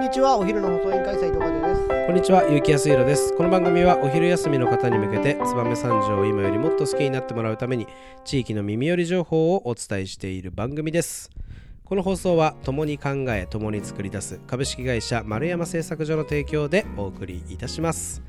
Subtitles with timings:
[0.00, 3.34] んにちはお昼の放送委員会斉藤和ですこんにちは、ゆうきやすいろです。
[3.36, 7.86] この番組はお昼休みの方に向けて、燕三条を今よりもっと好きになってもらうために、
[8.24, 11.30] 地域の耳寄り情報をお伝えしている番組です。
[11.84, 18.22] この放送は、共に考え、共に作り出す株式会社丸山製作所の提供でお送りいたします。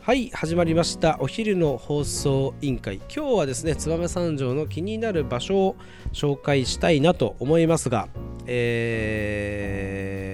[0.00, 1.18] はい、始まりました。
[1.20, 2.98] お昼の放送委員会。
[3.14, 5.76] 今日はですね、燕三条の気になる場所を
[6.12, 8.08] 紹介したいなと思いますが、
[8.46, 10.25] えー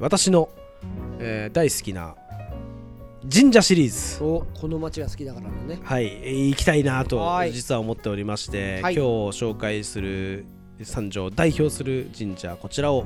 [0.00, 0.48] 私の
[1.20, 2.14] えー大好きな
[3.30, 4.22] 神社シリーズ。
[4.24, 5.80] おこの町が好きだからのね。
[5.82, 7.52] はいえー行きたいなとはい。
[7.52, 8.94] 実は思っておりまして、はい。
[8.94, 9.08] 今日
[9.42, 10.46] 紹介する
[10.84, 13.04] 三条を代表する神社こちらを、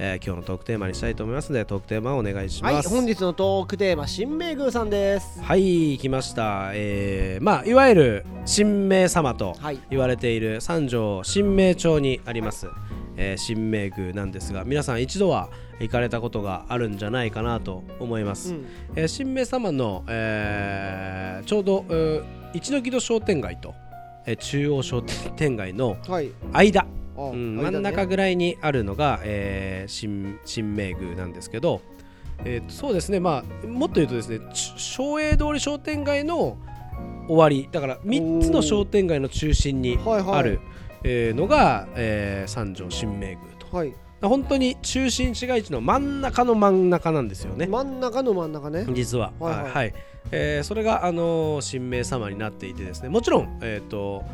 [0.00, 2.88] えー今日のトークテーマにしたいと思いますのでトークテーマをお願いします。
[2.88, 5.40] はい本日のトークテーマ新明宮さんです。
[5.40, 9.78] はい来ました、えーまあいわゆる神明様とはい。
[9.90, 12.66] 言われている三条神明町にあります、
[13.16, 15.48] えー神明宮なんですが皆さん一度は
[15.82, 18.66] 行かれたことがあるんじゃないかなと思います、うん。
[18.96, 22.24] えー神明様の、えーちょうど、えー
[22.54, 23.74] 一の木戸商店街と、
[24.26, 26.30] えー中央商店街のはい。
[26.52, 31.80] 間、あうん真ん中ぐらいにあるのが、えー新神明宮なんですけど、
[32.44, 33.20] えーとそうですね。
[33.20, 36.56] まあもっと言うとですねち昭栄通り商店街の
[37.26, 37.68] 終わり。
[37.72, 40.38] だから3つの商店街の中心にはいはい。
[40.38, 40.60] ある、
[41.04, 43.76] えーのが、えー三条神明宮と。
[43.76, 43.92] はい
[44.28, 47.66] 本当に中心市街地の真ん中の真ん中なんですよね。
[47.66, 48.86] 真ん中の真ん中ね。
[48.94, 49.94] 実は、はいはい。
[50.30, 53.08] えーそれが、あのー神明様になっていてですね。
[53.08, 54.24] もちろん、えー、と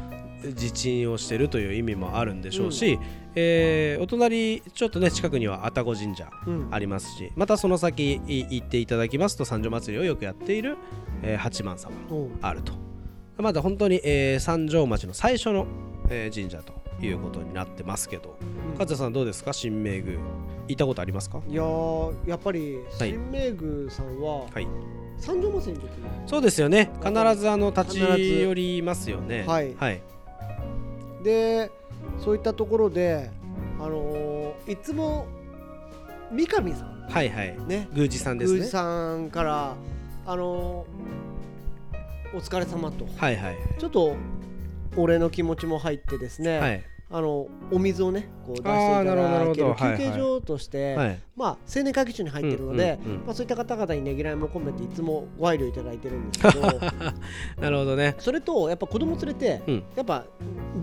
[0.45, 2.99] 自鎮をしているという意味もあるんでしょうし、
[3.35, 6.69] えーお隣ちょっとね近くには愛宕神社うん。
[6.71, 10.77] ありますしまたその先い行っていただきますと三条祭りをよくやっている、
[11.23, 11.93] えー八幡様
[12.43, 12.73] あると。
[13.39, 15.67] まだ本当に、えー三条町の最初の、
[16.11, 18.37] えー神社ということになってますけど。
[18.41, 18.71] うん。
[18.73, 19.53] 勝田さんどうですか？
[19.53, 20.19] 神明宮。
[20.69, 21.41] 行ったことありますか？
[21.49, 23.11] いやーやっぱりはい。
[23.11, 24.67] 新明宮さんははい。
[25.19, 25.91] 三条祭りの時
[26.27, 26.91] そうですよね。
[27.03, 29.45] 必ずあの立ち寄りますよね。
[29.47, 29.75] はい。
[29.75, 30.01] はい。
[31.25, 31.71] で
[32.19, 33.31] そういったところで
[33.81, 35.27] あのーいつも
[36.31, 37.07] 三上さん。
[37.09, 37.57] はいはい。
[37.67, 37.89] ね。
[37.93, 39.75] 宮司さんです宮司ねさんから
[40.27, 43.07] あのーお疲れ様と。
[43.17, 43.57] はいはい。
[43.79, 44.15] ちょっと
[44.97, 46.85] 俺の気持ちも入ってですね、はい。
[47.11, 51.21] あのお水をねこう出していただける休憩所として、はい。
[51.37, 53.27] まあ青年会議所に入ってるので、うんうんうん。
[53.27, 56.61] まあ、そういった方々にねぎらいも込めていつもご配慮いただいてるんですけど。
[57.61, 58.15] なるほどね。
[58.19, 59.83] それとやっぱ子供連れて、うん。
[59.97, 60.25] やっぱ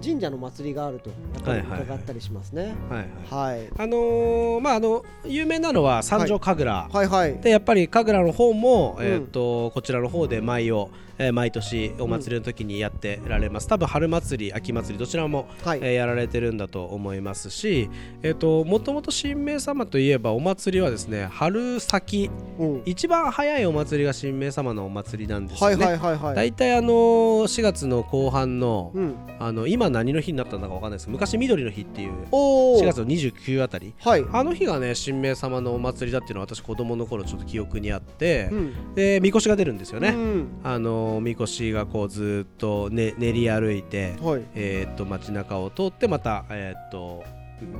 [0.04, 1.68] 神社の祭りがあるとやっぱりはい。
[1.68, 2.76] はいはい伺ったりしますね。
[2.90, 3.00] はい
[3.30, 3.58] はい。
[3.58, 7.08] はい、あのーまああの有名なのは三条神楽、はい。
[7.08, 9.06] はいでやっぱり神楽の方も、うん。
[9.06, 17.90] えー、とこちらの方で舞を、えー毎年お祭りの時にやってられます、多分春祭り秋祭りどちらも、はい、えーやられてるんだと思いますし、
[18.22, 25.86] えー、ともともと神明様といえばお祭りはですね春先うん、一番早いお祭りが神明様のお祭りなんですはいよね。
[25.86, 26.36] はいはいはい。
[26.36, 32.82] 大体あのー4月の後半の,、うん、あの今何の日になったんだかわかんないです昔緑の日っていうおお。
[32.82, 34.26] 4月の29あたりはい。
[34.32, 44.44] あの日がね神明様のお祭りだっていうのは私子供の頃ちょっと記憶にあって、うん、でみこしが出るんですよね、うん、あのみこしがこうずーっと、ね、練り歩いて、はい。
[44.56, 47.24] えーっと街中を通ってまた、えーっと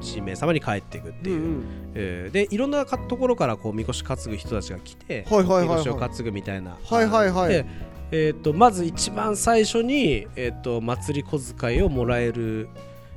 [0.02, 1.64] 神明様に帰っていくっていう、ん
[1.96, 5.68] えーでいろんなかところからこうみこし担ぐ人たちが来て、はいはいはいはい。
[5.68, 6.78] みこしを担ぐみたいな。
[6.82, 7.50] はいはいはい。
[7.50, 7.66] で
[8.12, 12.70] えーっとまず一番最初に、えーっと祭り小遣いをもらえる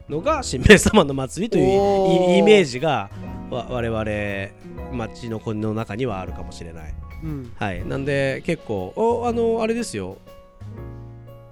[0.09, 3.11] のが神明様の祭りというイイメージが
[3.51, 6.95] わ我々町の子の中にはあるかもしれない。
[7.23, 10.19] うん、はい、なんで結構おあのあれですよ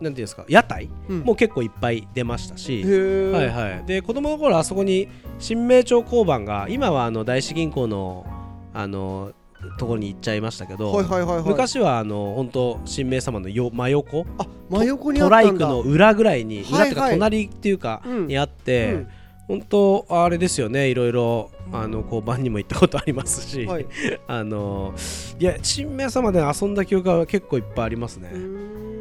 [0.00, 2.82] なんていうんですか屋台うん、も結構いっぱい出ましたし。
[2.82, 5.08] はいはい、で子供の頃あそこに
[5.38, 8.26] 新名町交番が今はあの大志銀行の
[8.74, 9.32] あの
[9.78, 11.44] ところに行っちゃいましたけど、はいはいはいはい。
[11.44, 14.26] 昔はあの本当新名様のよ真横。
[14.38, 15.46] あ真横にあトったんだ。
[15.48, 19.08] ライクの裏ぐらいに、はい裏っていうかはい隣っていうか、うんにあって、うん。
[19.48, 23.86] 本当あれですよねいろいろあの交番にも行ったことありますし、はい。
[24.26, 24.92] あの
[25.38, 28.30] いや神明様で遊んだ記憶が結構いっぱいありますね、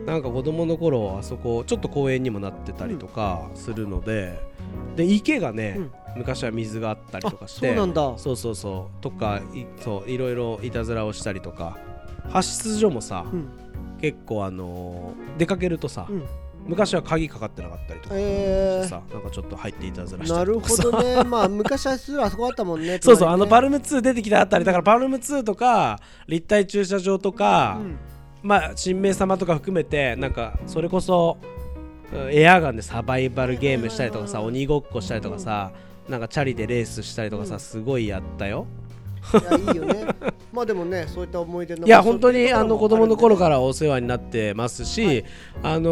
[0.05, 4.39] なんか子供の頃あそこちょっと公園にもなってたりとかするので、
[4.95, 5.91] で池がね、うん。
[6.17, 8.13] 昔は水があったりとかあしてそうなんだ。
[8.17, 9.03] そうそうそう。
[9.03, 11.77] とかいそういろいろいたずらをしたりとか。
[12.29, 13.49] 発出所もさ、うん。
[13.99, 16.23] 結構あのー出かけるとさ、うん。
[16.67, 21.23] 昔は鍵かかってなかったりとかえしてさ、なんかちょっと入っていたずらしー、なるたりとかさほどね。
[21.23, 22.99] まあ昔はすぐあそこあったもんね。
[23.01, 27.97] そうそう、あのパルルム2出てきたあったりだからパルム2とか立体駐車場とか、うん
[28.45, 31.37] まあ神明様とか含めてなんかそれこそ
[32.13, 34.45] うんエアガンでサバイバルゲームしたりとかさうん。
[34.45, 35.71] 鬼ごっこしたりとかさ
[36.07, 38.67] なんかチャリでレースしたりとかうんさすごいやったよ。
[39.33, 40.05] やいいよね
[40.55, 45.25] まあでもねそういった思い出のいや本当にあの子供の頃らからお世話になってますし、はい。
[45.63, 45.89] あの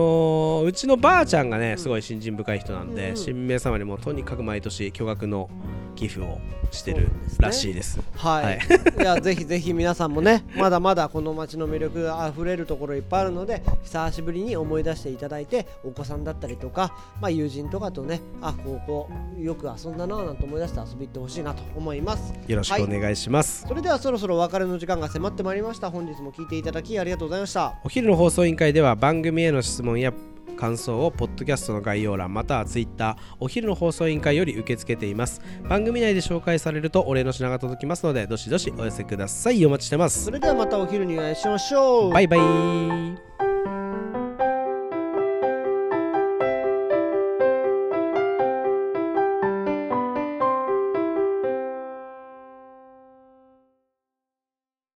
[0.61, 3.25] ーうちのばあちゃんがねすごい信心深い人なんで、うんうん。
[3.25, 5.49] 神明様にもとにかく毎年巨額の
[5.95, 6.39] 寄付を
[6.71, 7.37] してるそうなんですね。
[7.39, 7.99] らしいです。
[8.15, 8.59] はい、はい。
[8.99, 19.09] い、やぜひぜひ皆さんもねまだまだこの街の魅力あふれるところいっぱいあるので久しぶりに思い出していただいてお子さんだったりとか、まあ、友人とかとねあここ
[19.39, 22.33] よく遊んだなぁなんて思い出して遊び行ってほしいなと思います。
[22.47, 23.65] よろしくお願いします。
[23.67, 25.89] それではそろそろお別れの時間が迫ってまいりました。
[25.89, 27.73] 本日も聞いていただきありがとうございました。
[27.83, 30.13] お昼の放送委員会では番組への質問や
[30.55, 35.41] 感想をポッドキャストの概要欄またはツイッターお昼の放送委員会より受け付けています。
[35.67, 39.65] 番組内で紹介されるとお礼の品が届きますのでどしどしお寄せください。
[39.65, 40.25] お待ちしてます。
[40.25, 42.13] それではまたお昼にお会いしましょう。
[42.13, 43.52] バイバイ